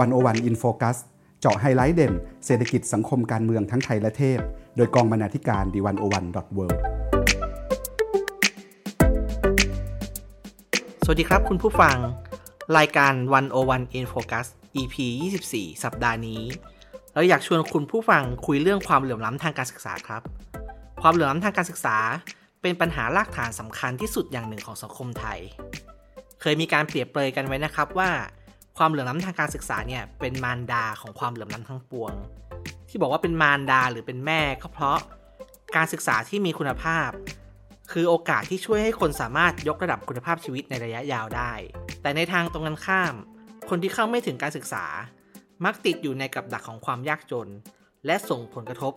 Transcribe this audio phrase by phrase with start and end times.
[0.00, 0.96] One O One In Focus
[1.40, 2.12] เจาะไฮไลท์เด่น
[2.46, 4.40] เศรษฐกิจสังคมการเมืองทั้งไทยและเทศ
[4.76, 6.58] โดยกองบรรณาธิการ The One O One dot world
[11.04, 11.96] สวัสดีครับคุณผู้ฟัง
[12.78, 13.12] รายการ
[13.54, 14.46] 101 In Focus
[14.80, 14.94] EP
[15.42, 16.42] 24 สัปดาห์นี้
[17.14, 20.22] เราอยากชวนคุณผู้ฟังคุยเรื่องความเหลื่อมล้ำทางการศึกษาครับ
[21.02, 21.96] ความเหลื่อมล้ำทางการศึกษา
[22.62, 25.38] เป็นปัญหารากฐานสำคัญที่สุดอย่างหนึ่งของสังคมไทย
[26.40, 28.10] เคยมีการเปรียบเปรยกันไว้นะครับว่า
[28.78, 32.12] ความเหลื่อมล้ำทางการศึกษาเนี่ยเป็นมารดาของความเหลื่อมล้ำทั้งปวง
[32.88, 34.98] ที่บอกว่าเป็นมารดาหรือเป็นแม่ก็เพราะ
[35.76, 37.10] การศึกษาที่มีคุณภาพ
[37.92, 41.52] คือโอกาสที่ช่วยให้คนสามารถยกระดับคุณภาพชีวิตในระยะยาวได้
[42.02, 43.14] แต่ในทางตรงกันข้าม
[43.68, 44.84] คนที่เข้าไม่ถึงการศึกษา
[45.64, 47.48] มักติดอยู่ในกับดักของความยากจน
[48.06, 48.92] และส่งผลกระทบ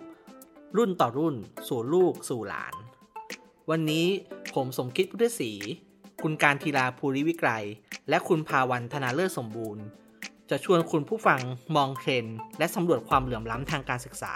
[0.78, 1.36] รุ่นต่อรุ่น
[1.68, 2.74] สู่ลูกสู่หลาน
[3.70, 4.08] วันนี้
[4.54, 5.52] ผมสมคิดพุทธศรี
[6.28, 7.50] คุณการทีลาภูริวิกร
[8.10, 9.84] และคุณภาวันธนาเลิศสมบูรณ์
[10.50, 11.40] จะชวนคุณผู้ฟัง
[11.76, 12.26] มองเทรน
[12.60, 14.34] และสำรวจความเหลื่อมล้ำทางการศึกษา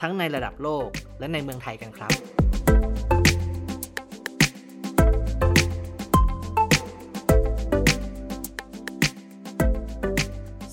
[0.00, 2.12] ทั้งในระดับโลกและในเมืองไทยกันครับ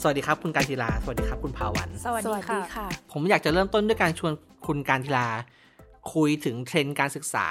[0.02, 2.42] สวัสดีครับคุณการทีลา สวัสดีครับคุณภาวัน สวัสดี
[2.76, 4.34] ค่ะ ผมอยากจะเริ่มต้นด้วยการชวน
[4.68, 5.28] คุณการทีลา
[6.14, 7.48] คุยถึงเทรนด์การศึกษา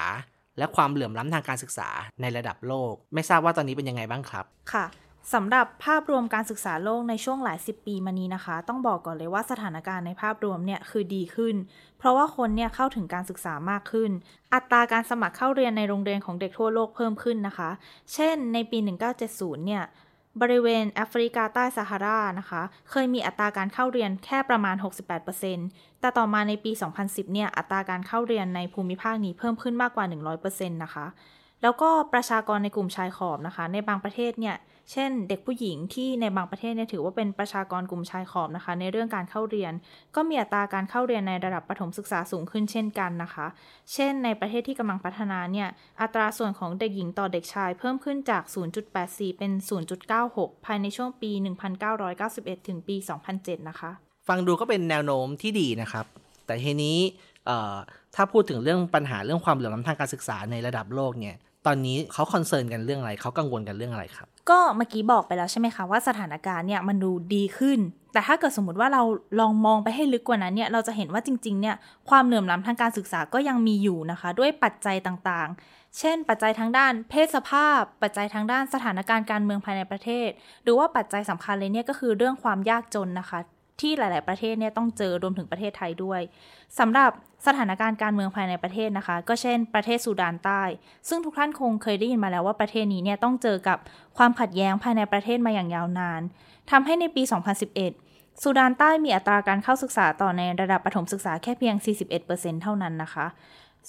[0.57, 1.89] และความเหลื่อมล้ำทางการศึกษา
[2.21, 4.85] ในระดับโลก ไม่ทราบว่าตอนนี้เป็นยังไงบ้างครับ ค่ะ
[5.33, 11.55] สำหรับภาพรวมการศึกษาโลกในช่วงหลายสิบปีมานี้นะคะ ต้องบอกก่อนเลยว่าสถานการณ์ในภาพรวมเนี่ยคือดีขึ้น
[11.97, 14.11] เพราะว่าคนเนี่ยเข้าถึงการศึกษามากขึ้น
[14.53, 17.69] อัตราการสมัครเข้าเรียนในโรงเรียนของเด็กทั่วโลกเพิ่มขึ้นนะคะ
[18.13, 18.77] เช่น ในปี
[19.21, 19.83] 1970 เนี่ย
[20.41, 24.75] บริเวณแอฟริกาใต้ซาฮารานะคะ เคยมีอัตราการเข้าเรียนแค่ประมาณ
[25.37, 26.71] 68%แต่ต่อมาในปี
[27.03, 30.05] 2010 เนี่ย อัตราการเข้าเรียนในภูมิภาคนี้เพิ่มขึ้นมากกว่า
[30.39, 31.05] 100%นะคะ
[31.61, 34.55] แล้วก็ประชากรในกลุ่มชายขอบนะคะ ในบางประเทศเนี่ย
[34.91, 39.73] เช่น เด็กผู้หญิงที่ในบางประเทศเนี่ยถือว่าเป็นประชากรกลุ่มชายขอบนะคะ ในเรื่องการเข้าเรียน
[40.15, 43.47] ก็มีอัตราการเข้าเรียนในระดับประถมศึกษาสูงขึ้นเช่นกันนะคะ
[43.93, 45.67] เช่น ในประเทศที่กำลังพัฒนาเนี่ย
[46.01, 48.43] อัตราส่วนของเด็กหญิงต่อเด็กชาย เพิ่มขึ้นจาก
[48.91, 49.51] 0.84 เป็น
[50.09, 51.31] 0.96 ภายในช่วงปี
[51.99, 52.95] 1991 ถึงปี
[53.33, 53.91] 2007 นะคะ
[54.27, 56.05] ฟังดูก็เป็นแนวโน้มที่ดีนะครับ
[56.45, 56.97] แต่ทีนี้
[58.15, 61.35] ถ้าพูดถึงเรื่องปัญหาเรื่องความเหลื่อมล้ำทางการศึกษาในระดับโลกเนี่ย
[61.67, 67.79] ตอนนี้เขาคอนเซิร์นกันเรื่องอะไรเขากังวลกันเรื่องอะไรครับ ก็เมื่อกี้บอกไปแล้วใช่ไหมคะว่าสถานการณ์เนี่ยมันดูดีขึ้น
[68.13, 69.03] แต่ถ้าเกิดสมมติว่าเรา
[69.39, 71.75] ลองมองไปให้ลึกกว่านั้นเนี่ยเราจะเห็นว่าจริงๆเนี่ย
[72.09, 80.29] ความเหลื่อมล้ำทางการศึกษาก็ยังมีอยู่นะคะ ด้วยปัจจัยต่างๆ เช่น ปัจจัยทางด้านเพศสภาพ ปัจจัยทางด้านสถานการณ์การเมืองภายในประเทศ
[80.63, 83.39] หรือว่าปัจจัยสำคัญเลยเนี่ยก็คือเรื่องความยากจนนะคะ
[83.81, 86.21] ที่หลาย ๆ ประเทศเนี่ยต้องเจอรวมถึงประเทศไทยด้วย
[86.79, 87.11] สำหรับ
[87.45, 90.61] สถานการณ์การเมืองภายในประเทศนะคะ ก็เช่น ประเทศสุดานใต้
[91.09, 93.77] ซึ่งทุกท่านคงเคยได้ยินมาแล้วว่าประเทศนี้เนี่ยต้องเจอกับ
[94.17, 96.21] ความขัดแย้งภายในประเทศมาอย่างยาวนาน
[96.71, 97.23] ทำให้ในปี
[97.81, 101.75] 2011 สุดานใต้มีอัตราการเข้าศึกษาต่อในระดับประถมศึกษาแค่เพียง
[102.19, 103.25] 41%เท่านั้นนะคะ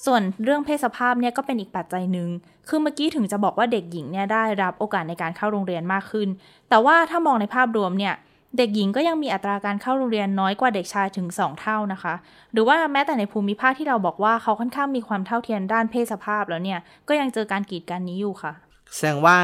[0.04, 2.28] ส่วนเรื่องเพศสภาพเนี่ยก็เป็นอีกปัจจัยหนึ่ง
[2.68, 6.28] คือเมื่อกี้ถึงจะบอกว่าเด็กหญิงเนี่ยได้รับโอกาสในการเข้าโรงเรียนมากขึ้น
[6.68, 8.14] แต่ว่าถ้ามองในภาพรวมเนี่ย
[8.56, 12.14] เด็กหญิงก็ยังมีอัตราการเข้าโรงเรียนน้อยกว่าเด็กชายถึง 2 เท่านะคะ
[12.52, 18.52] หรือว่าแม้แต่ในภูมิภาคที่เราบอกว่าเขาค่อนข้างมีความเท่าเทียมด้านเพศสภาพแล้วเนี่ย ก็ยังเจอการกีดกันนี้อยู่ค่ะ
[18.94, 19.36] แสดงว่า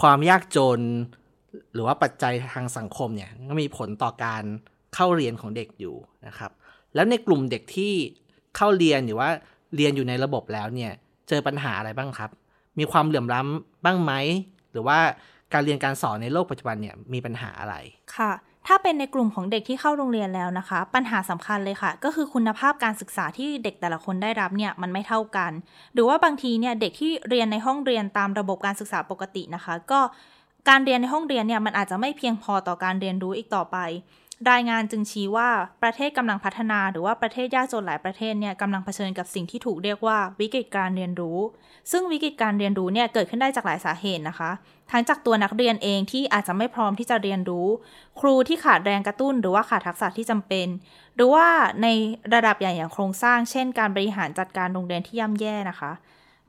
[0.00, 0.80] ความยากจน
[1.74, 4.42] หรือว่าปัจจัยทางสังคมเนี่ยก็มีผลต่อการ
[4.94, 5.96] เข้าเรียนของเด็กอยู่
[6.26, 6.50] นะครับ
[6.94, 7.92] แล้วในกลุ่มเด็กที่
[8.56, 9.28] เข้าเรียนหรือว่า
[9.76, 10.92] เรียนอยู่ในระบบแล้วเนี่ย
[11.28, 12.30] เจอปัญหาอะไรบ้างครับ
[12.78, 14.12] มีความเหลื่อมล้ำบ้างไหม
[14.72, 14.98] หรือว่า
[15.52, 17.74] การเรียนการสอนในโลกปัจจุบันเนี่ยมีปัญหาอะไร
[18.16, 18.32] ค่ะ
[18.66, 25.52] ถ้าเป็นในกลุ่มของเด็กที่เข้าโรงเรียนแล้วนะคะ ปัญหาสำคัญเลยค่ะ ก็คือคุณภาพการศึกษาที่เด็กแต่ละคนได้รับเนี่ยมันไม่เท่ากัน
[25.94, 30.00] หรือว่าบางทีเนี่ยเด็กที่เรียนในห้องเรียนตามระบบการศึกษาปกตินะคะ ก็
[30.68, 33.76] การเรียนในห้องเรียนเนี่ยมันอาจจะไม่เพียงพอต่อการเรียนรู้อีกต่อไป
[34.50, 35.48] รายงานจึงชี้ว่า
[35.82, 41.38] ประเทศกำลังพัฒนาหรือว่าประเทศยากจนหลายประเทศเนี่ยกำลังเผชิญกับสิ่งที่ถูกเรียกว่าวิกฤตการเรียนรู้
[41.90, 44.50] ซึ่งวิกฤตการเรียนรู้เนี่ยเกิดขึ้นได้จากหลายสาเหตุนะคะ
[44.90, 47.68] ทั้งจากตัวนักเรียนเองที่อาจจะไม่พร้อมที่จะเรียนรู้
[48.20, 50.66] ครูที่ขาดแรงกระตุ้น หรือว่าขาดทักษะที่จำเป็น
[51.14, 51.46] หรือว่า
[51.82, 51.86] ใน
[52.34, 55.92] ระดับใหญ่อย่างโครงสร้าง เช่น การบริหารจัดการโรงเรียนที่ย่ำแย่นะคะ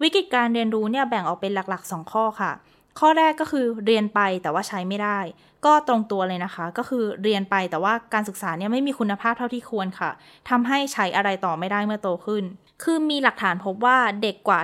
[0.02, 2.52] วิกฤตการเรียนรู้เนี่ยแบ่งออกเป็นหลักๆ 2 ข้อค่ะ
[3.00, 5.20] ข้อแรกก็คือเรียนไปแต่ว่าใช้ไม่ได้
[5.66, 10.12] ก็ตรงตัวเลยนะคะ ก็คือเรียนไปแต่ว่าการศึกษาเนี่ยไม่มีคุณภาพเท่าที่ควรค่ะ
[10.50, 12.44] ทำให้ใช้อะไรต่อไม่ได้เมื่อโตขึ้น
[12.84, 14.60] คือมีหลักฐานพบว่าเด็กกว่า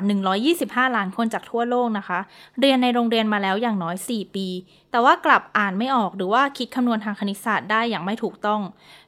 [0.45, 2.19] 125 ล้านคนจากทั่วโลกนะคะ
[2.59, 4.47] เรียนในโรงเรียนมาแล้วอย่างน้อย 4 ปี
[4.91, 8.61] แต่ว่ากลับอ่านไม่ออกหรือว่าคิดคำนวณทางคณิตศาสตร์ได้อย่างไม่ถูกต้อง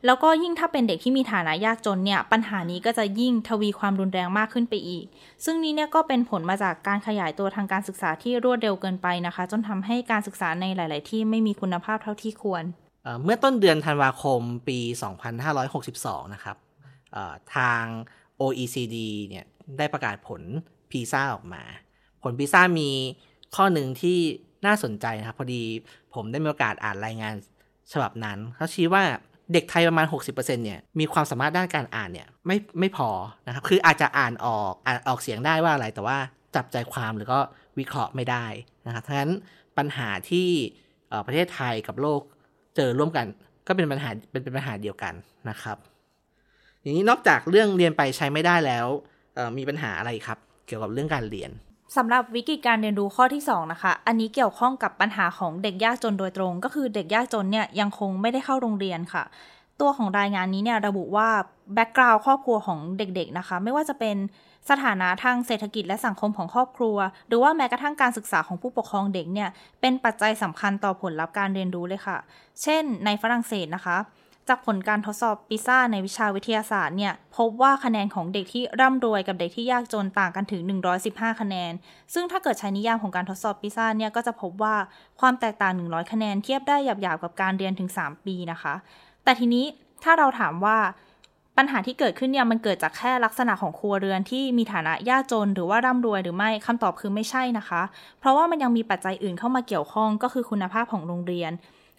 [0.06, 5.06] แล้วก็ยิ่งถ้าเป็นเด็กที่มีฐานะยากจนเนี่ย ปัญหานี้ก็จะยิ่งทวีความรุนแรงมากขึ้นไปอีก
[5.46, 12.64] ซึ่งนี้เนี่ยก็เป็นผลมาจากการขยายตัวทางการศึกษาที่รวดเร็วเกินไปนะคะ จนทำให้การศึกษาในหลาย ๆ ที่ไม่มีคุณภาพเท่าที่ควร
[13.24, 14.80] เมื่อต้นเดือนธันวาคมปี
[15.58, 16.58] 2562 นะครับ
[17.56, 17.84] ทาง
[18.42, 18.98] OECD
[19.30, 19.46] เนี่ย
[19.78, 20.42] ได้ประกาศผล
[20.92, 21.64] พีซ่าออกมา
[22.24, 22.90] ผลพีซ่ามี
[23.56, 24.18] ข้อหนึ่งที่
[24.66, 25.64] น่าสนใจนะครับ พอดี
[26.14, 27.36] ผมได้มีโอกาสอ่านรายงาน
[27.92, 29.04] ฉบับนั้นเขาชี้ว่า
[29.54, 33.10] เด็กไทยประมาณ 60%เนี่ยมีความสามารถด้านการอ่านเนี่ยไม่ไม่พอ
[33.48, 36.18] นะครับ คืออาจจะอ่านออกอ่านออกเสียงได้ว่าอะไรแต่ว่า
[36.56, 37.40] จับใจความหรือก็
[37.80, 38.46] วิเคราะห์ไม่ได้
[38.88, 39.32] นะครับทั้งนั้น
[39.78, 40.48] ปัญหาที่
[41.26, 42.22] ประเทศไทยกับโลก
[42.76, 43.26] เจอร่วมกัน
[43.68, 45.14] ก็เป็นปัญหาเป็นเป็นปัญหาเดียวกัน
[45.50, 45.78] นะครับ
[46.84, 48.88] ทีนี้นอกจากเรื่องเรียนไปใช้ไม่ได้แล้ว
[49.58, 50.38] มีปัญหาอะไรครับ
[50.68, 51.52] เกี่ยวกับเรื่องการเรียน
[51.98, 59.24] สำหรับวิกฤตการเรียนรู้ข้อที่ 2 นะคะ อันนี้เกี่ยวข้องกับปัญหาของเด็กยากจนโดยตรง ก็คือเด็กยากจนเนี่ยยังคงไม่ได้เข้าโรงเรียนค่ะ
[59.82, 61.30] ตัวของรายงานนี้เนี่ยระบุว่า
[61.74, 64.18] แบ็กกราวด์ครอบครัวของเด็กๆนะคะ ไม่ว่าจะเป็น
[64.70, 66.98] สถานะทางเศรษฐกิจและสังคมของครอบครัว
[67.28, 69.50] หรือว่าแม้กระทั่งการศึกษาของผู้ปกครองเด็กเนี่ย
[69.82, 72.18] เป็นปัจจัยสำคัญต่อผลลัพธ์การเรียนรู้เลยค่ะ
[72.64, 73.98] เช่น ในฝรั่งเศสนะคะ
[74.50, 80.62] จากผลการทดสอบปิซ่าในวิชาวิทยาศาสตร์เนี่ย พบว่าคะแนนของเด็กที่ร่ำรวยกับเด็กที่ยากจนต่างกันถึง
[81.02, 81.74] 115 คะแนน
[82.14, 84.76] ซึ่งถ้าเกิดใช้นิยามของการทดสอบปิซ่าเนี่ยก็จะพบว่า
[85.20, 88.74] ความแตกต่าง 100 คะแนนเทียบได้หยาบๆกับการเรียนถึง 3 ปีนะคะ
[89.24, 89.66] แต่ทีนี้
[90.04, 90.78] ถ้าเราถามว่า
[91.58, 97.82] ปัญหาที่เกิดขึ้นเนี่ยมันเกิดจากแค่ลักษณะของครัวเรือนที่มีฐานะยากจน หรือว่าร่ำรวยหรือไม่คำตอบคือไม่ใช่นะคะ
[98.20, 101.52] เพราะว่ามันยังมีปัจจัยอื่นเข้ามาเกี่ยวข้องก็คือคุณภาพของโรงเรียน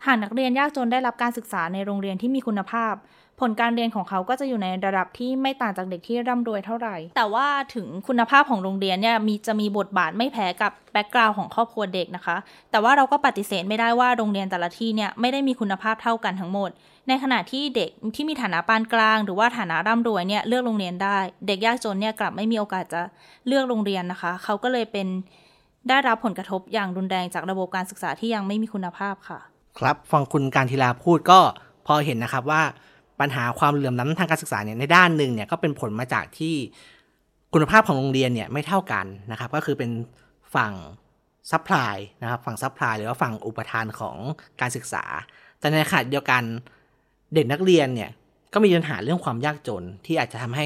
[0.07, 2.95] หากนักเรียนยากจนได้รับการศึกษาในโรงเรียนที่มีคุณภาพ
[3.41, 12.37] ผลการเรียนของเขาก็จะอยู่ในระดับที่ไม่ต่างจากเด็กที่ร่ำรวยเท่าไหร่ แต่ว่าถึงคุณภาพของโรงเรียนเนี่ยมีจะมีบทบาทไม่แพ้กับแบ็กกราวน์ของครอบครัวเด็กนะคะ
[12.71, 16.71] แต่ว่าเราก็ปฏิเสธไม่ได้ว่าโรงเรียนแต่ละที่เนี่ยไม่ได้มีคุณภาพเท่ากันทั้งหมด
[17.09, 23.03] ในขณะที่เด็กที่มีฐานะปานกลาง หรือว่าฐานะร่ำรวยเนี่ยเลือกโรงเรียนได้ เด็กยากจนเนี่ยกลับไม่มีโอกาสจะ
[23.47, 25.07] เลือกโรงเรียนนะคะ เขาก็เลยเป็น
[25.89, 29.41] ได้รับผลกระทบอย่างรุนแรงจากระบบการศึกษาที่ยังไม่มีคุณภาพค่ะ
[29.79, 31.41] ครับฟังคุณกานต์ธีราพูดก็
[31.87, 32.63] พอเห็นนะครับว่า
[33.21, 36.55] ปัญหาความเหลื่อมล้ำทางการศึกษาเนี่ยในด้านหนึ่งเนี่ยก็เป็นผลมาจากที่
[37.53, 39.91] คุณภาพของโรงเรียนเนี่ยไม่เท่ากันนะครับ ก็คือเป็น
[40.55, 40.73] ฝั่ง
[41.51, 44.17] supplyนะครับฝั่ง supply หรือว่าฝั่งอุปทานของ
[44.61, 45.05] การศึกษา
[45.59, 46.43] แต่ในขณะเดียวกัน
[47.35, 48.11] เด็กนักเรียนเนี่ย
[48.53, 50.65] ก็มีปัญหาเรื่องความยากจนที่อาจจะทำให้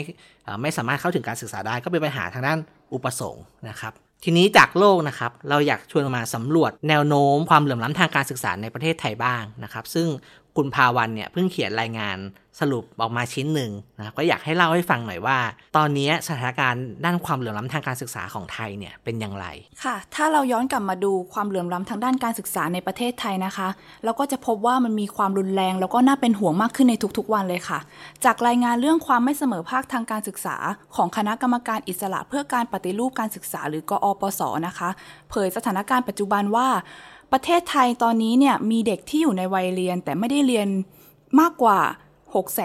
[0.63, 2.59] ไม่สามารถเข้าถึงการศึกษาได้ ก็เป็นปัญหาทางด้าน
[2.95, 3.93] อุปสงค์นะครับ
[4.27, 10.09] ทีนี้จากโลกนะครับ เราอยากชวนมาสำรวจแนวโน้มความเหลื่อมล้ำทางการศึกษาในประเทศไทยบ้างนะครับ ซึ่ง
[10.57, 12.19] คุณภาวรรณเนี่ยเพิ่งเขียนรายงาน
[12.61, 15.37] สรุปออกมาชิ้นหนึ่งนะครับก็อยากให้เล่าให้ฟังหน่อยว่า
[15.77, 19.47] ตอนนี้สถานการณ์ด้านความเหลื่อมล้ำทางการศึกษาของไทยเนี่ยเป็นอย่างไร
[19.85, 23.69] ค่ะ ถ้าเราย้อนกลับมาดูความเหลื่อมล้ำทางด้านการศึกษาในประเทศไทยนะคะ
[24.05, 27.79] เราก็จะพบว่ามันมีความรุนแรง แล้วก็น่าเป็นห่วงมากขึ้นในทุกๆวันเลยค่ะ
[28.25, 30.57] จากรายงานเรื่องความไม่เสมอภาคทางการศึกษา
[30.97, 34.89] ของคณะกรรมการอิสระเพื่อการปฏิรูปการศึกษา หรือกอปศนะคะ
[35.31, 36.69] เผยสถานการณ์ปัจจุบันว่า
[37.33, 40.69] ประเทศไทยตอนนี้เนี่ยมีเด็กที่อยู่ในวัยเรียนแต่ไม่ได้เรียน
[41.41, 41.81] มากกว่า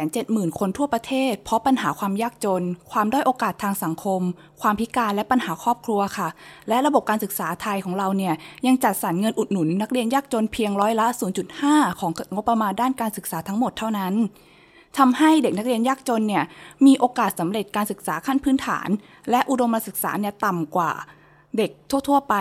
[0.10, 4.22] 670,000 คนทั่วประเทศ เพราะปัญหาความยากจน ความด้อยโอกาสทางสังคม
[4.62, 6.28] ความพิการและปัญหาครอบครัวค่ะ
[6.70, 8.34] และระบบการศึกษาไทยของเราเนี่ย
[8.68, 11.08] ยังจัดสรรเงินอุดหนุน นักเรียนยากจนเพียงร้อยละ
[11.54, 14.14] 0.5 ของงบประมาณด้านการศึกษาทั้งหมดเท่านั้น
[14.98, 16.44] ทำให้เด็กนักเรียนยากจนเนี่ย
[16.86, 18.90] มีโอกาสสำเร็จการศึกษาขั้นพื้นฐาน
[19.32, 20.92] และอุดมศึกษาเนี่ยต่ำกว่า
[21.58, 22.36] เด็กทั่ว ๆ ไป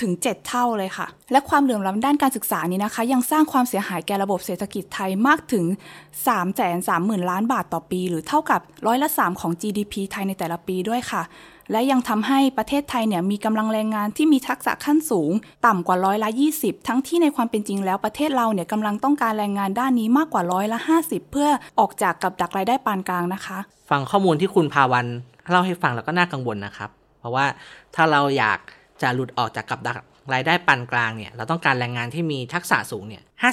[0.00, 5.64] ถึง 7 เท่าเลยค่ะ และความเหลื่อมล้ำด้านการศึกษานี้นะคะ ยังสร้างความเสียหายแก่ระบบเศรษฐกิจไทยมากถึง
[6.02, 11.22] 3 3 0 0 0 0 ล้านบาทต่อปี หรือเท่ากับร้อยละ 3 ของ GDP ไทยในแต่ละปีด้วยค่ะ
[11.70, 15.30] และยังทำให้ประเทศไทยเนี่ยมีกำลังแรงงานที่มีทักษะขั้นสูง
[15.66, 16.28] ต่ำกว่าร้อยละ
[16.58, 21.48] 20 ทั้งที่ในความเป็นจริงแล้วประเทศเราเนี่ยกำลังต้องการแรงงานด้านนี้มากกว่าร้อยละ 50 เพื่อ
[21.80, 23.58] ออกจากกับดักรายได้ปานกลางนะคะ
[23.90, 25.06] ฟังข้อมูลที่คุณพาวัน
[25.50, 26.90] เล่าให้ฟังแล้วก็น่ากังวลนะครับ
[27.22, 27.46] เพราะว่า
[27.94, 28.58] ถ้าเราอยาก
[29.02, 29.96] จะหลุดออกจากกับดัก
[30.34, 33.48] รายได้ปานกลางเนี่ย เราต้องการแรงงานที่มีทักษะสูงเนี่ยห้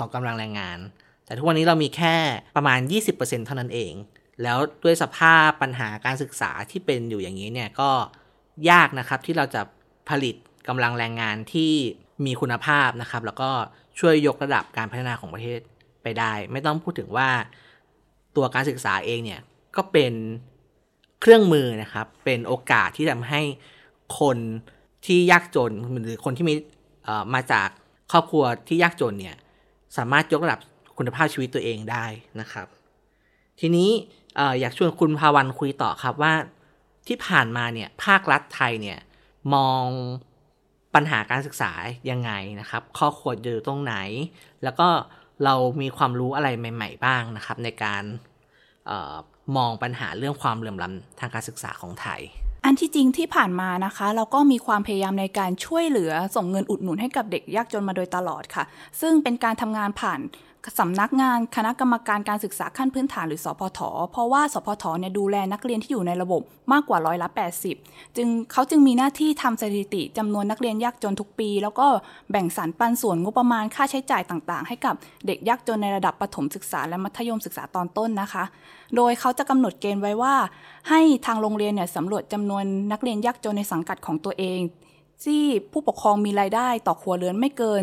[0.00, 0.78] ของกำลังแรงงาน
[1.24, 2.14] แต่ทุกวันนี้เรามีแค่
[2.56, 2.78] ประมาณ
[3.12, 3.92] 20%เท่านั้นเอง
[4.42, 7.90] แล้วด้วยสภาพปัญหาการศึกษาที่เป็นอยู่อย่างนี้เนี่ยก็
[8.70, 9.62] ยากนะครับที่เราจะ
[10.08, 10.34] ผลิต
[10.68, 11.72] กำลังแรงงานที่
[12.26, 13.50] มีคุณภาพนะครับ แล้วก็
[13.98, 15.60] ช่วยยกระดับการพัฒนาของประเทศ
[16.02, 17.28] ไปได้ ไม่ต้องพูดถึงว่า
[18.36, 19.40] ตัวการศึกษาเองเนี่ย
[19.76, 20.12] ก็เป็น
[21.26, 23.42] เครื่องมือนะครับ เป็นโอกาสที่ทำให้
[24.20, 24.38] คน
[25.06, 26.54] ที่ยากจนหรือคนที่มี
[27.34, 27.68] มาจาก
[28.12, 29.36] ครอบครัวที่ยากจนเนี่ย
[29.96, 30.60] สามารถยกระดับ
[30.98, 32.06] คุณภาพชีวิตตัวเองได้
[32.40, 32.66] นะครับ
[33.60, 33.90] ทีนี้
[34.60, 36.34] อยากชวนคุณภาวันคุยต่อครับว่า
[37.06, 38.98] ที่ผ่านมาเนี่ยภาครัฐไทยเนี่ย
[39.54, 39.86] มอง
[40.94, 41.72] ปัญหาการศึกษา
[42.10, 43.94] ยังไงนะครับ ข้อควรอยู่ตรงไหน
[44.62, 44.88] แล้วก็
[45.44, 48.02] เรามีความรู้อะไรใหม่ ๆ บ้างนะครับ ในการ
[49.56, 52.20] มองปัญหาเรื่องความเหลื่อมล้ำทางการศึกษาของไทย
[52.64, 58.64] อันที่จริงที่ผ่านมานะคะ เราก็มีความพยายามในการช่วยเหลือส่งเงินอุดหนุนให้กับเด็กยากจนมาโดยตลอดค่ะ
[59.00, 60.20] ซึ่งเป็นการทำงานผ่าน
[60.78, 63.80] สำนักงานคณะกรรมการการศึกษาขั้นพื้นฐานหรือสพท
[64.12, 66.42] เพราะว่าสพทเนี่ยดูแลนักเรียนที่อยู่ในระบบ
[66.72, 67.28] มากกว่าร้อยละ
[67.72, 71.86] 80 จึงเขาจึงมีหน้าที่ทำสถิติจำนวนนักเรียนยากจนทุกปี แล้วก็
[72.30, 74.94] แบ่งสรรปันส่วนงบประมาณค่าใช้จ่ายต่างๆ ให้กับ
[75.26, 78.44] เด็กยากจนในระดับประถมศึกษาและมัธยมศึกษาตอนต้นนะคะ
[78.96, 80.34] โดยเขาจะกำหนดเกณฑ์ไว้ว่า
[80.88, 84.60] ให้ทางโรงเรียนเนี่ยสำรวจจำนวนนักเรียนยากจนในสังกัดของตัวเอง
[85.24, 87.82] ที่ผู้ปกครองมีรายได้ต่อครัวเรือนไม่เกิน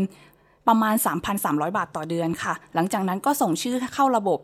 [0.68, 0.96] ประมาณ
[1.36, 4.40] 3,300 บาทต่อเดือนค่ะ หลังจากนั้นก็ส่งชื่อเข้าระบบ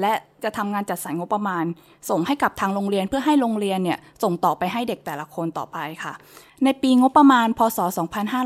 [0.00, 0.12] และ
[0.44, 1.64] จะทำงานจัดสรรงบประมาณ
[2.10, 6.12] ส่งให้กับทางโรงเรียนเพื่อให้โรงเรียนเนี่ยส่งต่อไปให้เด็กแต่ละคนต่อไปค่ะ
[6.64, 7.78] ในปีงบประมาณ พศ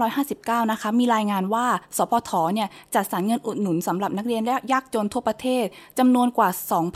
[0.03, 1.67] 2559 นะคะ มีรายงานว่า
[1.97, 4.43] สพทเนี่ยจัดสรรเงินอุดหนุนสำหรับนักเรียน
[4.73, 5.65] ยากจนทั่วประเทศ
[5.99, 6.49] จำนวนกว่า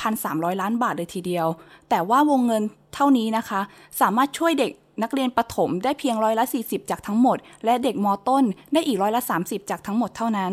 [0.07, 1.47] 2,300 ล้านบาทเลยทีเดียว
[1.91, 2.63] แต่ว่าวงเงิน
[2.95, 3.61] เท่านี้นะคะ
[4.01, 10.52] สามารถช่วยเด็ก นักเรียนประถมได้เพียงร้อยละ 40 จากทั้งหมด และเด็กมต้นได้อีกร้อยละ 30 จากทั้งหมดเท่านั้น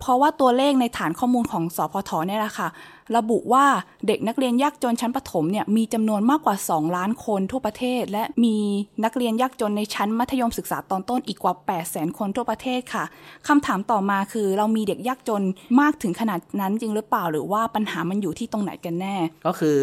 [0.00, 2.68] เพราะว่าตัวเลขในฐานข้อมูลของสพทเนี่ยแหละค่ะ
[3.16, 3.64] ระบุว่า
[4.06, 8.56] เด็กนักเรียนยากจนชั้นประถมเนี่ยมีจำนวนมากกว่า 2 ล้านคนทั่วประเทศ และมี
[9.04, 13.04] นักเรียนยากจนในชั้นมัธยมศึกษาตอนต้นอีกกว่า 8 0 0แสนคนทั่วประเทศค่ะ
[13.48, 15.42] คำถามต่อมาคือเรามีเด็กยากจน
[15.80, 19.78] มากถึงขนาดนั้นจริงหรือเปล่า หรือว่าปัญหามันอยู่ที่ตรงไหนกันแน่ ก็คือ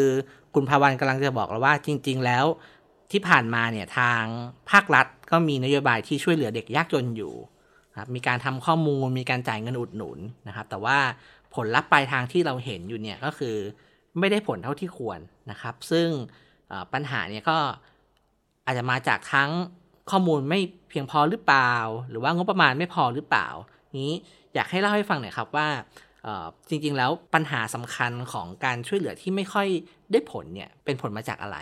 [0.53, 2.45] คุณภาวันกำลังจะบอกเราว่าจริง ๆ แล้ว
[3.11, 4.23] ที่ผ่านมาเนี่ยทาง
[4.71, 7.33] ภาครัฐก็มีนโยบายที่ช่วยเหลือเด็กยากจนอยู่
[7.99, 10.97] ครับมีการทำข้อมูลมีการจ่ายเงินอุดหนุนนะครับ แต่ว่า
[11.55, 13.55] ผลลัพธ์ปลายทางที่เราเห็นอยู่เนี่ยก็คือ
[14.19, 15.19] ไม่ได้ผลเท่าที่ควร
[15.51, 16.07] นะครับ ซึ่ง
[16.93, 17.57] ปัญหาเนี่ยก็
[18.65, 19.49] อาจจะมาจากทั้ง
[20.11, 21.73] ข้อมูลไม่เพียงพอหรือเปล่า
[22.09, 23.47] หรือว่างบประมาณไม่พอหรือเปล่า
[24.01, 24.13] นี้
[24.53, 25.67] อยากให้เล่าให้ฟังหน่อยครับว่า
[26.69, 29.67] จริงๆแล้วปัญหาสำคัญของการช่วยเหลือที่ไม่ค่อย
[30.11, 31.57] ได้ผลเนี่ยเป็นผลมาจากอะไร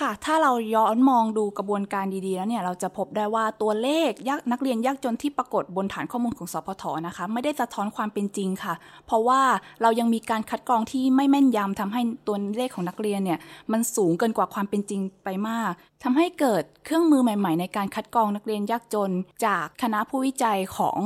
[0.00, 8.74] ค่ะ ถ้าเราย้อนมองดูกระบวนการดีๆแล้วเนี่ย เราจะพบได้ว่าตัวเลขยากนักเรียนยากจนที่ปรากฏบนฐานข้อมูลของสพทนะคะ ไม่ได้สะท้อนความเป็นจริงค่ะ
[9.06, 9.40] เพราะว่า
[9.82, 13.38] เรายังมีการคัดกรองที่ไม่แม่นยำทำให้ตัวเลขของนักเรียนเนี่ย
[13.72, 15.72] มันสูงเกินกว่าความเป็นจริงไปมาก
[16.04, 19.10] ทำให้เกิดเครื่องมือใหม่ ๆ ในการคัดกรองนักเรียนยากจน
[19.46, 20.98] จากคณะผู้วิจัยของ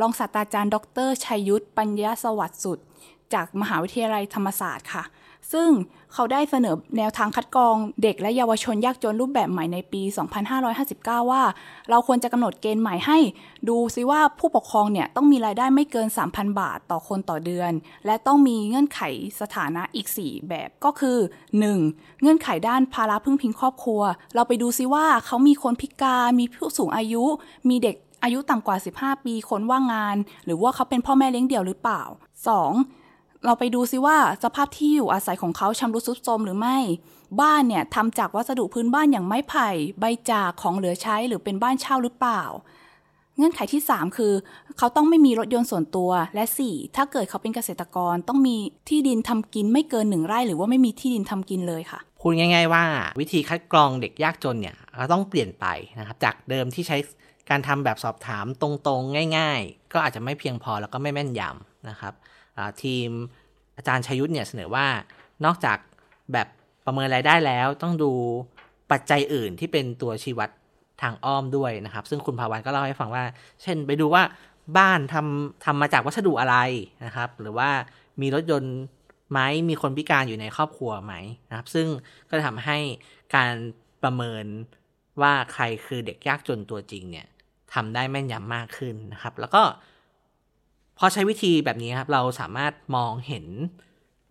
[0.00, 0.76] รองศาสตราจารย์ ด
[1.06, 2.78] รชัยยุทธปัญญาสวัสดิ์สุด
[3.34, 5.04] จากมหาวิทยาลัยธรรมศาสตร์ค่ะ
[5.52, 5.70] ซึ่ง
[6.12, 10.02] เขาได้เสนอแนวทางคัดกรองเด็กและเยาวชนยากจนรูปแบบใหม่ในปี
[10.66, 11.42] 2559 ว่า
[11.90, 13.18] เราควรจะกำหนดเกณฑ์ใหม่ให้
[13.68, 17.72] ดูซิว่าผู้ปกครองเนี่ยต้องมีรายได้ไม่เกิน 3,000 บาทต่อคนต่อเดือน
[18.06, 19.00] และต้องมีเงื่อนไข
[19.40, 21.18] สถานะอีก 4 แบบก็คือ
[21.68, 22.20] 1.
[22.20, 24.02] เงื่อนไขด้านภาระพึ่งพิงครอบครัว
[24.34, 27.24] เราไปดูซิว่าเขามีคนพิการมีผู้สูงอายุ
[27.68, 33.05] มีเด็กอายุต่ำกว่า 15 ปีคนว่างงาน หรือว่าเขาเป็นพ่อแม่เลี้ยงเดี่ยวหรือเปล่า 2.
[33.46, 36.78] เราไปดูซิว่าสภาพที่อยู่อาศัยของเขาชำรุดทรุดโทรมหรือไม่
[37.40, 39.68] บ้านเนี่ยทำจากวัสดุพื้นบ้านอย่างไม้ไผ่
[40.00, 42.42] ใบจากของเหลือใช้หรือเป็นบ้านเช่าหรือเปล่า
[43.36, 44.32] เงื่อนไขที่ 3 คือ
[44.78, 48.56] เขาต้องไม่มีรถยนต์ส่วนตัวและ 4 ถ้าเกิดเขาเป็นเกษตรกรต้องมี
[48.88, 52.84] ที่ดินทำกินไม่เกินหนึ่งไร่ หรือว่าไม่มีที่ดินทำกินเลยค่ะพูดง่าย ๆ ว่า
[53.20, 55.66] วิธีคัดกรองเด็กยากจนเนี่ยเราต้องเปลี่ยนไป
[55.98, 56.96] นะครับจากเดิมที่ใช้
[57.50, 62.14] การทำแบบสอบถามตรงๆ ง่าย ๆ ก็อาจจะไม่เพียงพอแล้วก็ไม่แม่นยำนะครับ
[62.84, 63.08] ทีม
[63.76, 64.86] อาจารย์ชยุทธเนี่ยเสนอว่า
[65.44, 65.78] นอกจาก
[66.32, 66.48] แบบ
[66.86, 68.12] ประเมินรายได้แล้วต้องดู
[68.92, 70.50] ปัจจัยอื่นที่เป็นตัวชี้วัด
[71.02, 73.24] ทางอ้อมด้วยนะครับ ซึ่งคุณภาวันก็เล่าให้ฟังว่า
[73.62, 74.22] เช่นไปดูว่า
[74.78, 76.56] บ้านทำทำมาจากวัสดุอะไร
[77.04, 77.70] นะครับ หรือว่า
[78.20, 78.76] มีรถยนต์
[79.32, 81.14] ไหมมีคนพิการอยู่ในครอบครัวไหม
[81.50, 81.86] นะครับ ซึ่ง
[82.28, 82.78] ก็ทำให้
[83.34, 83.52] การ
[84.02, 84.44] ประเมิน
[85.22, 87.26] ว่าใครคือเด็กยากจนตัวจริงเนี่ย
[87.74, 89.62] ทำได้แม่นยำมากขึ้นนะครับ แล้วก็
[90.98, 93.44] พอใช้วิธีแบบนี้ครับเราสามารถมองเห็น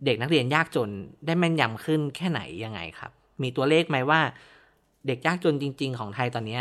[0.04, 0.90] เด็กนักเรียนยากจน
[1.26, 3.10] ได้แม่นยำขึ้นแค่ไหนยังไงครับ
[3.42, 4.20] มีตัวเลขไหมว่า
[5.06, 6.60] เด็กยากจนจริง ๆ ของไทยตอนนี้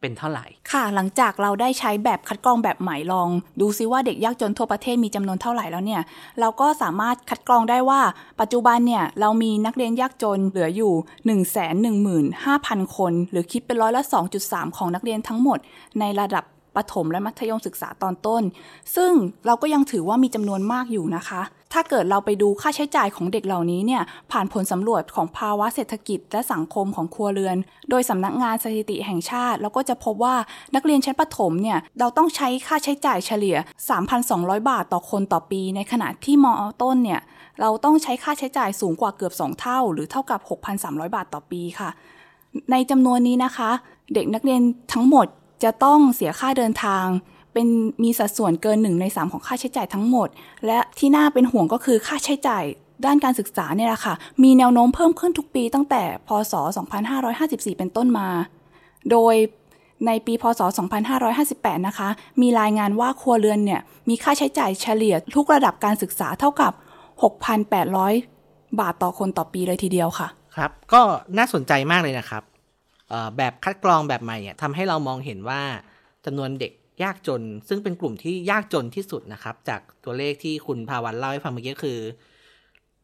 [0.00, 3.28] เป็นเท่าไหร่ ค่ะ หลังจากเราได้ใช้แบบคัดกรองแบบใหม่ลอง
[3.60, 6.02] ดูซิว่าเด็กยากจนทั่วประเทศมีจำนวนเท่าไหร่แล้วเนี่ย
[6.40, 8.00] เราก็สามารถคัดกรองได้ว่า
[8.40, 10.92] ปัจจุบันเนี่ยเรามีนักเรียนยากจนเหลืออยู่
[11.26, 14.02] 1 1 5 0 0 0 คน หรือคิดเป็นร้อยละ
[14.40, 15.58] 2.3 ของนักเรียนทั้งหมด
[16.00, 16.44] ในระดับ
[16.76, 18.42] ประถมและมัธยมศึกษาตอนต้น
[18.96, 19.12] ซึ่ง
[19.46, 21.42] เราก็ยังถือว่ามีจำนวนมากอยู่นะคะ
[21.72, 24.02] ถ้าเกิดเราไปดูค่าใช้จ่ายของเด็กเหล่านี้เนี่ย
[24.32, 27.56] ผ่านผลสำรวจของภาวะเศรษฐกิจและสังคมของครัวเรือน
[27.90, 30.34] โดยสำนักงานสถิติแห่งชาติ เราก็จะพบว่า
[30.74, 33.56] นักเรียนชั้นประถมเนี่ยเราต้องใช้ค่าใช้จ่ายเฉลี่ย
[34.12, 37.20] 3,200 บาทต่อคนต่อปี ในขณะที่มอต้นเนี่ย
[37.60, 40.40] เราต้องใช้ค่าใช้จ่ายสูงกว่าเกือบ 2 เท่า หรือเท่ากับ
[40.78, 41.90] 6,300 บาทต่อปีค่ะ
[42.70, 43.70] ในจำนวนนี้นะคะ
[44.14, 44.60] เด็กนักเรียน
[44.92, 45.26] ทั้งหมด
[45.62, 47.06] จะต้องเสียค่าเดินทาง
[47.52, 47.66] เป็น
[48.02, 50.28] มีสัดส่วนเกินหนึ่งใน3ของค่าใช้จ่ายทั้งหมด
[50.66, 52.64] และที่น่าเป็นห่วงก็คือค่าใช้จ่าย
[53.06, 56.54] ด้านการศึกษาเนี่ยแหละค่ะ มีแนวโน้มเพิ่มขึ้นทุกปีตั้งแต่พศ
[57.16, 58.28] 2554 เป็นต้นมา
[59.10, 59.34] โดย
[60.06, 60.60] ในปีพศ
[61.24, 62.08] 2558 นะคะ
[62.40, 66.72] มีรายงานว่าครัวเรือนเนี่ย มีค่าใช้จ่ายเฉลี่ยทุกระดับการศึกษาเท่ากับ
[67.96, 71.00] 6,800 บาทต่อคนต่อปีเลยทีเดียวค่ะ ครับ ก็
[71.38, 72.42] น่าสนใจมากเลยนะครับ
[73.36, 75.60] แบบคัดกรองแบบใหม่เนี่ยทำให้เรามองเห็นว่า
[76.24, 76.72] จำนวนเด็ก
[77.02, 81.98] ยากจน ซึ่งเป็นกลุ่มที่ยากจนที่สุดนะครับ จากตัวเลขที่คุณภาวันเล่าให้ฟังเมื่อกี้คือ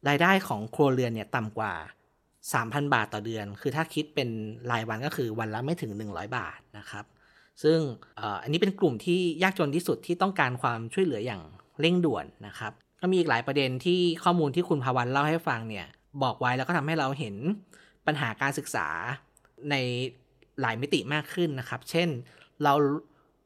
[0.09, 1.73] รายได้ของครัวเรือนเนี่ยต่ำกว่า
[2.33, 4.29] 3,000 บาทต่อเดือน คือถ้าคิดเป็น
[4.71, 7.05] รายวันก็คือวันละไม่ถึง 100 บาทนะครับ
[7.63, 7.79] ซึ่ง
[8.43, 11.43] อันนี้เป็นกลุ่มที่ยากจนที่สุดที่ต้องการความช่วยเหลืออย่าง
[11.81, 15.87] เร่งด่วนนะครับ ก็มีอีกหลายประเด็นที่ข้อมูลที่คุณภาวรรณเล่าให้ฟังเนี่ย
[16.23, 17.35] บอกไว้แล้วก็ทำให้เราเห็น
[18.07, 18.89] ปัญหาการศึกษา
[19.71, 19.77] ใน
[20.61, 22.09] หลายมิติมากขึ้นนะครับ เช่น
[22.65, 22.73] เรา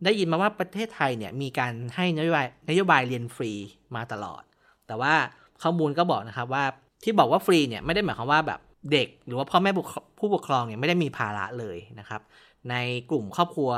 [0.04, 3.52] ได้ยินมาว่าประเทศไทยเนี่ยมีการให้นโยบายนโยบายเรียนฟรี
[3.96, 4.42] มาตลอด
[4.86, 5.14] แต่ว่า
[5.62, 6.64] ข้อมูลก็บอกนะครับว่า
[7.02, 8.60] ที่บอกว่าฟรีเนี่ยไม่ได้หมายความว่าแบบ
[8.92, 9.70] เด็ก หรือว่าพ่อแม่
[10.18, 12.20] ผู้ปกครองเนี่ยไม่ได้มีภาระเลยนะครับ
[12.70, 12.74] ใน
[13.10, 13.70] กลุ่มครอบครัว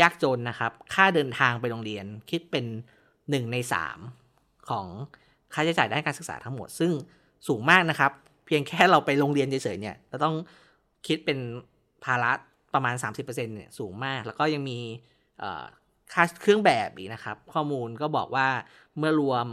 [0.00, 2.64] ยากจนนะครับ ค่าเดินทางไปโรงเรียนคิดเป็น
[3.30, 3.98] หนึ่งในสาม
[4.68, 4.86] ของ
[5.54, 6.92] ค่าใช้จ่ายด้านการศึกษาทั้งหมด ซึ่ง
[7.48, 8.12] สูงมากนะครับ
[8.46, 10.34] เพียงแค่เราไปโรงเรียนเฉยๆเนี่ยเราต้อง
[11.06, 11.38] คิดเป็น
[12.04, 12.32] ภาระ
[12.74, 14.78] ประมาณ 30%เนี่ยสูงมาก แล้วก็ยังมี
[16.12, 18.48] ค่าเครื่องแบบอีกนะครับ ข้อมูลก็บอกว่า
[18.98, 19.46] เมื่อรวม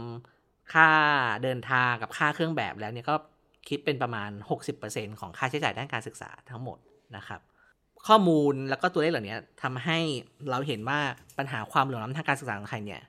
[0.72, 0.88] ค่า
[1.42, 3.14] เดินทางกับค่าเครื่องแบบแล้วเนี่ยก็
[3.68, 4.30] คิดเป็นประมาณ
[4.74, 6.78] 60%ของค่าใช้จ่ายด้านการศึกษาทั้งหมด
[7.16, 7.40] นะครับ
[8.06, 9.98] ข้อมูลแล้วก็ตัวเลขเหล่านี้ทำให้
[10.50, 10.98] เราเห็นว่า
[11.38, 13.02] ปัญหาความเหลื่อมล้ำทางการศึกษาของไทยเนี่ย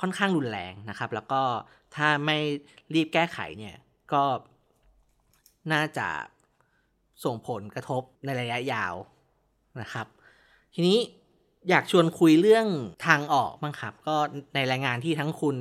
[0.00, 1.42] ค่อนข้างรุนแรงนะครับ แล้วก็
[1.96, 2.38] ถ้าไม่
[2.94, 3.76] รีบแก้ไขเนี่ย
[4.12, 4.22] ก็
[5.72, 6.08] น่าจะ
[7.24, 8.94] ส่งผลกระทบในระยะยาว
[9.80, 10.06] นะครับ
[10.74, 10.98] ทีนี้
[11.70, 12.66] อยากชวนคุยเรื่อง
[13.06, 14.16] ทางออกบ้างครับ ก็
[14.54, 15.56] ในรายงานที่ทั้งคุณ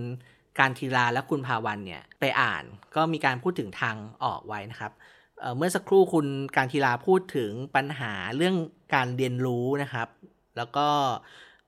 [0.60, 2.64] การทีลาและคุณภาวันเนี่ยไปอ่าน
[2.96, 4.92] ก็มีการพูดถึงทางออกไว้นะครับ
[5.40, 8.56] เเมื่อสักครู่คุณการทีลาพูดถึงปัญหาเรื่อง
[8.96, 10.08] การเรียนรู้นะครับ
[10.58, 10.88] แล้วก็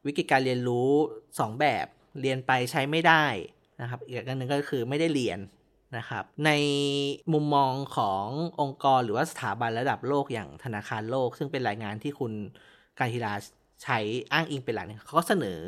[0.05, 0.89] วิกฤตการเรียนรู้
[1.25, 1.85] 2 แบบ
[2.21, 3.25] เรียนไปใช้ไม่ได้
[3.81, 5.39] นะครับ อีกอันหนึ่งก็คือไม่ได้เรียน
[5.97, 6.51] นะครับ ใน
[7.33, 8.25] มุมมองของ
[8.61, 12.31] องค์กรหรือว่าสถาบันระดับโลกอย่างธนาคารโลก ซึ่งเป็นรายงานที่คุณ
[12.99, 13.33] การทีลา
[13.83, 13.97] ใช้
[14.33, 15.59] อ้างอิงเป็นหลักเขาก็เสนอ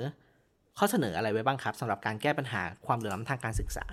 [0.78, 3.86] ข้อเสนออะไรไว้บ้างครับสำหรับการแก้ปัญหาความเหลื่อมล้ำทางการศึกษา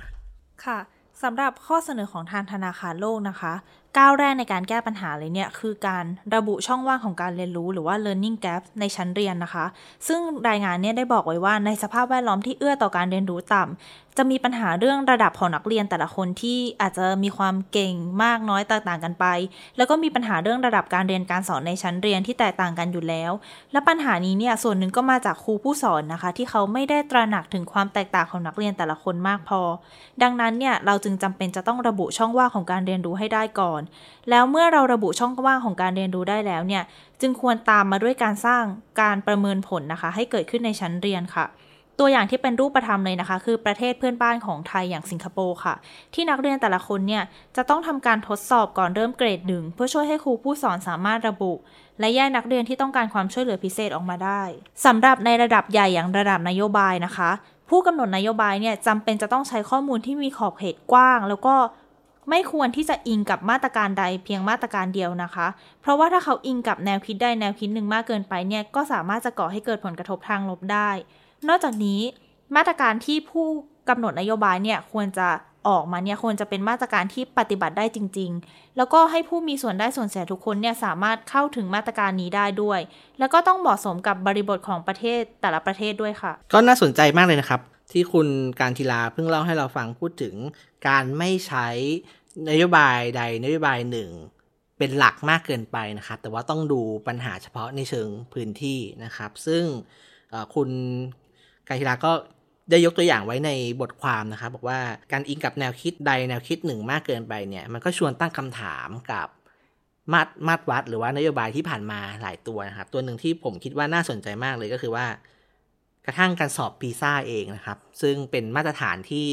[0.64, 0.78] ค่ะ
[1.22, 3.54] สำหรับข้อเสนอของทางธนาคารโลกนะคะ
[3.98, 6.04] ก้าวแรกในการแก้ปัญหาเลยเนี่ย คือการ
[6.34, 9.66] ระบุช่องว่างของการเรียนรู้หรือว่า learning gap ในชั้นเรียนนะคะ
[10.08, 19.26] ซึ่งรายงานเนี่ยได้บอกไว้ว่าในสภาพแวดล้อมที่เอื้อต่อการเรียนรู้ต่ำจะมีปัญหาเรื่องระดับของนักเรียนแต่ละคนที่อาจจะมีความเก่งมากน้อยแตกต่างกันไป
[19.76, 23.32] แล้วก็มีปัญหาเรื่องระดับการเรียนการสอนในชั้นเรียนที่แตกต่างกันอยู่แล้ว
[23.72, 29.60] และปัญหานี้เนี่ยส่วนหนึ่งก็มาจากครูผู้สอนนะคะ ที่เขาไม่ได้ตระหนักถึงความแตกต่างของนักเรียนแต่ละคนมากพอ
[30.22, 33.80] ดังนั้นเนี่ยเราจึงจำเป็นจะต้องระบุช่องว่างของการเรียนรู้ให้ได้ก่อน
[34.30, 36.82] แล้วเมื่อเราระบุช่องว่างของการเรียนรู้ได้แล้วเนี่ย
[37.20, 38.64] จึงควรตามมาด้วยการสร้าง
[39.00, 41.46] การประเมินผลนะคะ ให้เกิดขึ้นในชั้นเรียนค่ะ
[42.00, 45.74] ตัวอย่างที่เป็นรูปธรรมเลยนะคะ คือประเทศเพื่อนบ้านของไทยอย่างสิงคโปร์ค่ะ
[46.14, 47.22] ที่นักเรียนแต่ละคนเนี่ย
[47.56, 51.52] จะต้องทำการทดสอบก่อนเริ่มเกรดหนึ่งเพื่อช่วยให้ครูผู้สอนสามารถระบุ
[52.00, 54.42] และแยกนักเรียนที่ต้องการความช่วยเหลือพิเศษออกมาได้
[54.84, 57.30] สำหรับในระดับใหญ่อย่างระดับนโยบายนะคะ
[57.70, 61.54] ผู้กำหนดนโยบายเนี่ยจำเป็นจะต้องใช้ข้อมูลที่มีขอบเขตกว้าง แล้วก็
[62.30, 65.46] ไม่ควรที่จะอิงกับมาตรการใดเพียงมาตรการเดียวนะคะ
[65.82, 70.90] เพราะว่าถ้าเขาอิงกับแนวคิดใดแนวคิดหนึ่งมากเกินไปเนี่ยก็สามารถจะก่อให้เกิดผลกระทบทางลบได้
[71.48, 72.00] นอกจากนี้
[72.56, 73.46] มาตรการที่ผู้
[73.88, 75.28] กำหนดนโยบายเนี่ยควรจะ
[75.68, 82.80] ออกมาเนี่ยควรจะเป็นมาตรการที่ปฏิบัติได้จริง ๆ แล้วก็ให้ผู้มีส่วนได้ส่วนเสียทุกคนเนี่ยสามารถเข้าถึงมาตรการนี้ได้ด้วย
[83.18, 87.60] แล้วก็ต้องเหมาะสมกับบริบทของประเทศแต่ละประเทศด้วยค่ะ ก็น่าสนใจมากเลยนะครับ
[87.92, 88.28] ที่คุณ
[88.60, 90.34] การทีลาเพิ่งเล่าให้เราฟังพูดถึง
[90.88, 91.68] การไม่ใช้
[92.50, 94.10] นโยบายใดนโยบายหนึ่ง
[94.78, 99.64] เป็นหลักมากเกินไปนะครับ แต่ว่าต้องดูปัญหาเฉพาะในเชิงพื้นที่นะครับ ซึ่ง
[100.54, 100.70] คุณ
[101.68, 102.12] กาฮิราก็
[102.70, 104.78] ได้ยกตัวอย่างไว้ในบทความนะครับ บอกว่า
[105.12, 109.28] การอิงกับแนวคิดใดแนวคิดหนึ่งมากเกินไปเนี่ยมันก็ชวนตั้งคำถามกับ
[110.12, 115.06] มาตรมาตรวัด หรือว่านโยบายที่ผ่านมาหลายตัวนะครับ ตัวหนึ่งที่ผมคิดว่าน่าสนใจมากเลยก็คือว่า
[116.06, 119.26] กระทั่งการสอบปีซ่าเองนะครับ ซึ่งเป็นมาตรฐานที่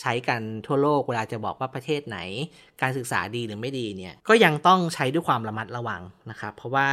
[0.00, 2.18] ใช้กันทั่วโลกเวลาจะบอกว่าประเทศไหน
[2.82, 6.88] การศึกษาดีหรือไม่ดีเนี่ยก็ยังต้องใช้ด้วยความระมัดระวังนะครับเพราะว่า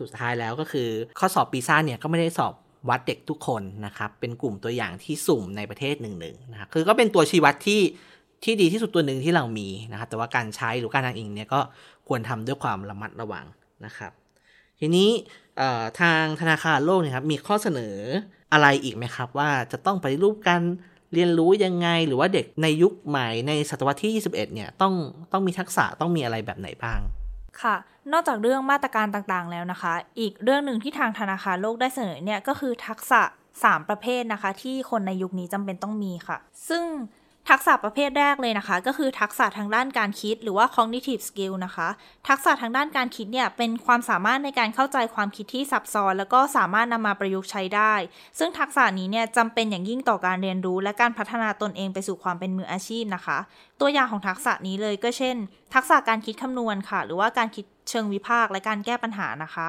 [0.00, 2.54] สุดท้ายแล้วก็คือ ข้อสอบปีซ่าเนี่ยก็ไม่ได้สอบ
[2.88, 7.80] วัดเด็กทุกคนนะครับเป็นกลุ่มตัวอย่างที่สุ่มในประเทศหนึ่งๆนะครับคือก็เป็นตัวชี้วัดที่
[8.44, 11.60] ที่ดีที่สุดตัวหนึ่งที่เรามีนะครับแต่ว่าการใช้หรือการทางอิงเนี่ยก็
[12.08, 13.46] ควรทำด้วยความระมัดระวัง
[13.86, 14.12] นะครับ
[14.80, 15.08] ทีนี้
[16.00, 17.96] ทางธนาคารโลกเนี่ยครับมีข้อเสนอ
[18.52, 20.62] อะไรอีกไหมครับ ว่าจะต้องปฏิรูปการ
[21.14, 24.94] เรียนรู้ยังไงหรือว่าเด็กในยุคใหม่ในศตวรรษที่ 21 เนี่ยต้อง
[25.32, 27.00] ต้องมีทักษะต้องมีอะไรแบบไหนบ้าง
[27.62, 27.76] ค่ะ
[28.12, 33.22] นอกจากเรื่องมาตรการต่างๆแล้วนะคะ อีกเรื่องหนึ่งที่ทางธนาคารโลกได้เสนอเนี่ยก็คือทักษะ
[33.56, 36.38] 3 ประเภทนะคะ ที่คนในยุคนี้จำเป็นต้องมีค่ะ
[36.68, 36.84] ซึ่ง
[37.50, 41.88] ทักษะประเภทแรกเลยนะคะ ก็คือทักษะทางด้านการคิดหรือว่า cognitive skill นะคะ
[42.28, 47.94] ทักษะทางด้านการคิดเนี่ยเป็นความสามารถในการเข้าใจความคิดที่ซับซ้อน แล้วก็สามารถนำมาประยุกต์ใช้ได้
[48.38, 53.38] ซึ่งทักษะนี้เนี่ยจำเป็นอย่างยิ่งต่อการเรียนรู้ และการพัฒนาตนเองไปสู่ความเป็นมืออาชีพนะคะ
[53.80, 55.36] ตัวอย่างของทักษะนี้เลยก็เช่น
[55.74, 59.68] ทักษะการคิดคำนวณค่ะ หรือว่าการคิดเชิงวิพากษ์และการแก้ปัญหานะคะ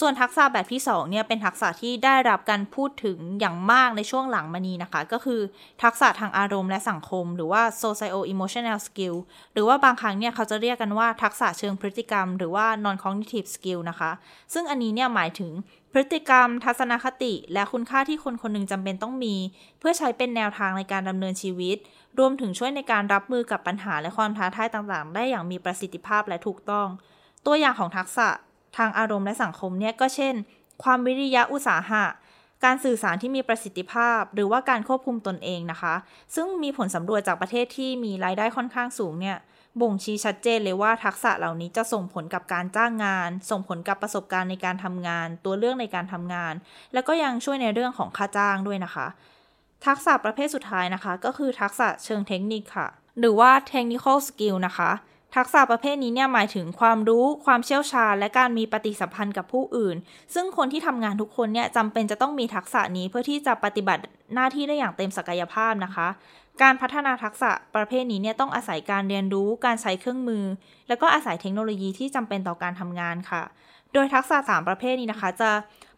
[0.00, 5.40] ส่วนทักษะแบบที่2เนี่ยเป็นทักษะที่ได้รับการพูดถึงอย่างมากในช่วงหลังมานี้นะคะ ก็คือ
[5.82, 9.16] ทักษะทางอารมณ์และสังคม หรือว่า socio emotional skill
[9.52, 14.10] หรือว่าบางครั้งเนี่ยเขาจะเรียกกันว่าทักษะเชิงพฤติกรรม หรือว่า non cognitive skill นะคะ
[14.52, 15.52] ซึ่งอันนี้เนี่ยหมายถึง
[15.92, 19.34] พฤติกรรม ทัศนคติ และคุณค่าที่คนคนนึงจำเป็นต้องมี
[19.78, 21.76] เพื่อใช้เป็นแนวทางในการดำเนินชีวิต
[22.18, 26.88] รวมถึงช่วยในการรับมือกับปัญหาและความท้าทายต่างๆ ได้อย่างมีประสิทธิภาพและถูกต้อง
[27.46, 28.28] ตัวอย่างของทักษะ
[28.76, 30.34] ทางอารมณ์และสังคมเนี่ยก็เช่น
[30.82, 32.04] ความวิริยะอุตสาหะ
[32.64, 35.94] การสื่อสารที่มีประสิทธิภาพ หรือว่าการควบคุมตนเองนะคะ
[36.34, 39.38] ซึ่งมีผลสำรวจจากประเทศที่มีรายได้ค่อนข้างสูงเนี่ย
[39.80, 46.54] บ่งชี้ชัดเจนเลยว่าทักษะเหล่านี้จะส่งผลกับการจ้างงาน ส่งผลกับประสบการณ์ในการทำงาน ตัวเรื่องในการทำงาน
[46.92, 49.06] แล้วก็ยังช่วยในเรื่องของค่าจ้างด้วยนะคะ
[49.86, 54.90] ทักษะประเภทสุดท้ายนะคะ ก็คือทักษะเชิงเทคนิคค่ะ หรือว่า technical skill นะคะ
[55.34, 59.96] ทักษะประเภทนี้เนี่ยหมายถึงความรู้ ความเชี่ยวชาญ และการมีปฏิสัมพันธ์กับผู้อื่น
[60.34, 64.02] ซึ่งคนที่ทำงานทุกคนเนี่ยจำเป็นจะต้องมีทักษะนี้เพื่อที่จะปฏิบัติ
[64.34, 66.08] หน้าที่ได้อย่างเต็มศักยภาพนะคะ
[66.62, 70.44] การพัฒนาทักษะประเภทนี้เนี่ยต้องอาศัยการเรียนรู้ การใช้เครื่องมือ
[70.88, 73.42] แล้วก็อาศัยเทคโนโลยีที่จำเป็นต่อการทำงานค่ะ
[73.92, 75.50] โดยทักษะ 3 ประเภทนี้นะคะ จะ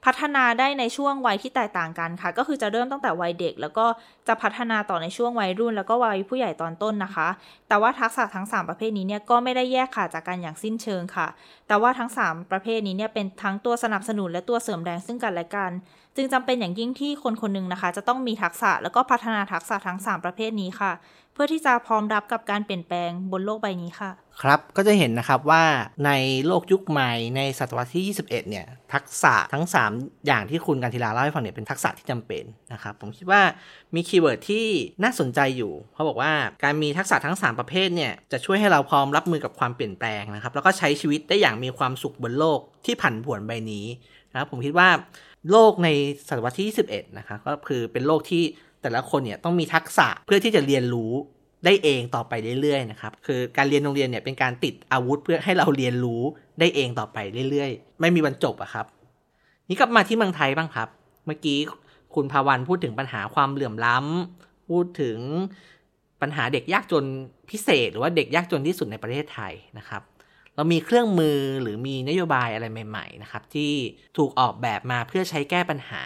[0.07, 3.87] พัฒนาได้ในช่วงวัยที่แตกต่างกันค่ะ ก็คือจะเริ่มตั้งแต่วัยเด็ก แล้วก็
[4.29, 7.29] จะพัฒนาต่อในช่วงวัยรุ่น แล้วก็วัยผู้ใหญ่ตอนต้นนะคะ
[7.69, 11.29] แต่ว่าทักษะทั้ง 3 ประเภทนี้เนี่ยก็ไม่ได้แยกขาดจากกันอย่างสิ้นเชิงค่ะ
[11.69, 15.71] แต่ว่าทั้ง 3 ประเภทนี้เนี่ยเป็นทั้งตัวสนับสนุนและตัวเสริมแรงซึ่งกันและกัน
[16.17, 20.93] จึงจำเป็นอย่างยิ่งที่คนคนหนึ่งนะคะ จะต้องมีทักษะแล้วก็พัฒนาทักษะทั้ง 3 ประเภทนี้ค่ะ
[21.35, 24.11] เพื่อที่จะพร้อมรับกับการเปลี่ยนแปลงบนโลกใบนี้ค่ะ
[24.43, 25.65] ครับก็จะเห็นนะครับว่า
[26.07, 26.11] ใน
[26.47, 33.43] โลกยุคใหม่ในศตวรรษที่ 21 เนี่ยทักษะทั้ง 3 อย่างที่คุณกานต์ธีราเล่าให้ฟังเนี่ยเป็นทักษะที่จำเป็นนะครับผมคิดว่า
[33.95, 34.67] มี keyword ที่
[35.03, 36.33] น่าสนใจอยู่เขาบอกว่า
[36.65, 43.87] การมีทักษะทั้ง 3 ประเภทเนี่ยจะช่วยให้เราพร้อมรับมือกับความเปลี่ยนแปลงนะครับแล้วก็ใช้ชีวิตได้อย่างมีความสุขบนโลกที่ผันผวนใบนี้
[44.33, 44.89] นะครับผมคิดว่า
[45.51, 45.89] โลกใน
[46.29, 48.43] ศตวรรษที่ 21 นะครับก็คือเป็นโลกที่
[48.83, 51.13] แต่ละคนเนี่ยต้องมีทักษะเพื่อที่จะเรียนรู้
[51.65, 56.23] ได้เองต่อไปเรื่อยๆนะครับคือการเรียนโรงเรียนเนี่ยเป็นการติดอาวุธเพื่อให้เราเรียนรู้
[56.61, 57.19] ได้เองต่อไป
[57.51, 58.87] เรื่อยๆ ไม่มีวันจบอะครับ
[59.69, 60.89] นี่กลับมาที่เมืองไทยบ้างครับ
[61.27, 61.59] เมื่อกี้
[62.15, 65.19] คุณภาวันพูดถึงปัญหาความเหลื่อมล้ำพูดถึง
[66.23, 67.05] ปัญหาเด็กยากจน
[67.51, 70.03] พิเศษ หรือว่าเด็กยากจนที่สุดในประเทศไทยนะครับ
[70.57, 73.73] เรามีเครื่องมือหรือมีนโยบายอะไรใหม่ ๆ นะครับ ที่
[74.17, 76.05] ถูกออกแบบมาเพื่อใช้แก้ปัญหา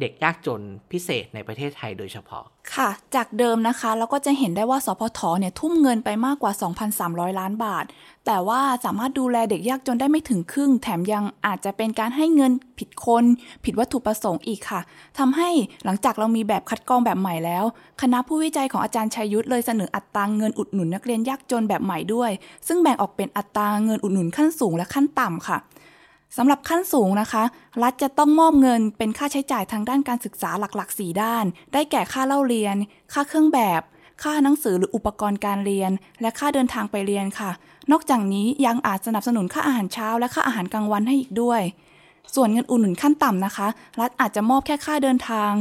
[0.00, 6.52] เด็กยากจนพิเศษในประเทศไทยโดยเฉพาะ ค่ะ จากเดิมนะคะ เราก็จะเห็นได้ว่าสพทเนี่ยทุ่มเงินไปมากกว่า
[6.96, 7.84] 2,300 ล้านบาท
[8.26, 13.24] แต่ว่าสามารถดูแลเด็กยากจนได้ไม่ถึงครึ่ง แถมยังอาจจะเป็นการให้เงินผิดคน
[13.64, 14.80] ผิดวัตถุประสงค์อีกค่ะ
[15.18, 15.48] ทำให้
[15.84, 17.64] หลังจากเรามีแบบคัดกรองแบบใหม่แล้ว
[18.02, 22.30] คณะผู้วิจัยของอาจารย์ชัยยุทธเลยเสนออัตราเงินอุดหนุนนักเรียนยากจนแบบใหม่ด้วย
[22.66, 25.58] ซึ่งแบ่งออกเป็นอัตราเงินอุดหนุนขั้นสูงและขั้นต่ำค่ะ
[26.36, 27.44] สำหรับขั้นสูงนะคะ
[27.82, 32.76] รัฐจะต้องมอบเงินเป็นค่าใช้จ่ายทางด้านการศึกษาหลักๆ 4 ด้าน ได้แก่ค่าเล่าเรียน
[33.12, 33.82] ค่าเครื่องแบบ
[34.22, 37.50] ค่าหนังสือหรืออุปกรณ์การเรียน และค่าเดินทางไปเรียนค่ะ
[37.90, 41.62] นอกจากนี้ยังอาจสนับสนุนค่าอาหารเช้า และค่าอาหารกลางวันให้อีกด้วย
[42.34, 43.68] ส่วนเงินอุดหนุนขั้นต่ำนะคะ
[44.00, 45.52] รัฐอาจจะมอบแค่ค่าเดินทาง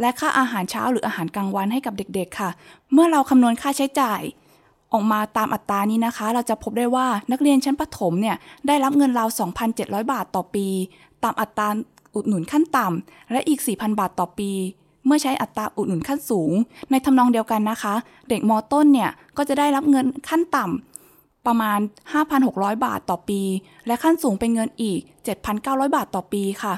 [0.00, 2.50] และค่าอาหารเช้าหรืออาหารกลางวันให้กับเด็ก ๆ ค่ะ
[2.92, 4.22] เมื่อเราคำนวณค่าใช้จ่าย
[4.92, 9.28] ออกมาตามอัตรานี้นะคะ เราจะพบได้ว่านักเรียนชั้นประถมเนี่ยได้รับเงินราว
[9.70, 10.66] 2,700 บาทต่อปี
[11.24, 11.68] ตามอัตรา
[12.14, 14.50] อุดหนุนขั้นต่ำและอีก 4,000 บาทต่อปี
[15.06, 16.52] เมื่อใช้อัตราอุดหนุนขั้นสูง
[16.90, 17.94] ในทำนองเดียวกันนะคะ
[18.28, 21.78] เด็กมต้นเนี่ยก็จะได้รับเงินขั้นต่ำประมาณ
[22.32, 23.40] 5,600 บาทต่อปี
[23.86, 25.00] และขั้นสูงเป็นเงินอีก
[25.46, 26.74] 7,900 บาทต่อปีค่ะ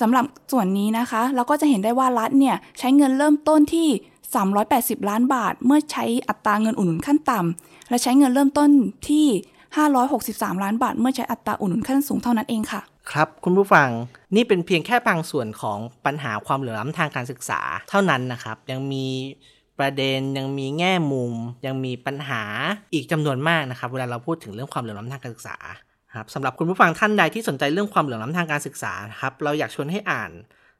[0.00, 3.88] สำหรับส่วนนี้นะคะ เราก็จะเห็นได้ว่ารัฐเนี่ยใช้เงินเริ่มต้นที่
[4.36, 8.70] 380 ล้านบาท เมื่อใช้อัตราเงินอุดหนุนขั้นต่ำและใช้เงินเริ่มต้น
[9.08, 9.26] ที่
[9.94, 13.88] 563 ล้านบาท เมื่อใช้อัตราอุดหนุนขั้นสูงเท่านั้นเองค่ะ ครับคุณผู้ฟัง
[14.36, 17.60] นี่เป็นเพียงแค่บางส่วนของปัญหาความเหลื่อมล้ำทางการศึกษา
[17.90, 19.06] เท่านั้นนะครับ ยังมี
[19.78, 21.32] ประเด็นยังมีแง่มุม
[21.66, 22.42] ยังมีปัญหา
[22.92, 25.56] อีกจำนวนมากนะครับ เวลาเราพูดถึงเรื่องความเหลื่อมล้ำทางการศึกษา
[26.14, 30.30] ครับสำหรับคุณผู้ฟังท่านใดที่สนใจเรื่องความเหลื่อมล้ำทางการศึกษาครับเราอยากชวนให้อ่าน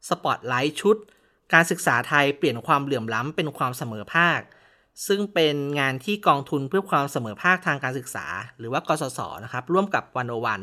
[0.09, 0.97] สปอตไลท์ชุด
[1.53, 4.41] การศึกษาไทยเปลี่ยนความเหลื่อมล้ำเป็นความเสมอภาค
[5.07, 8.27] ซึ่งเป็นงานที่กองทุนเพื่อความเสมอภาคทางการศึกษา
[8.59, 10.63] หรือว่ากสศนะครับ ร่วมกับวันโอวัน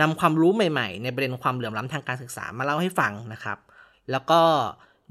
[0.00, 3.58] นำความรู้ใหม่ๆ ในประเด็นความเหลื่อมล้ำทางการศึกษามาเล่าให้ฟังนะครับ
[4.10, 4.40] แล้วก็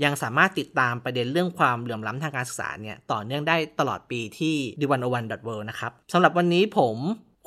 [0.04, 6.98] ยังสามารถติดตามประเด็นเรื่องความเหลื่อมล้ำทางการศึกษาเนี่ยต่อเนื่องได้ตลอดปีที่ d 1 0 1 w o r l d นะครับสำหรับวันนี้ผม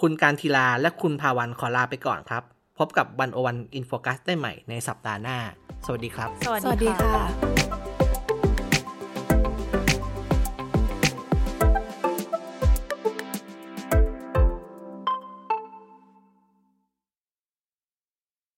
[0.00, 2.42] คุณการทีลาและคุณภาวันขอลาไปก่อนครับ
[2.78, 5.38] พบกับวันโอวันอินโฟกัสได้ใหม่ในสัปดาห์หน้า
[5.86, 7.55] สวัสดีครับ สวัสสวัสดีดีค่ะค่ะ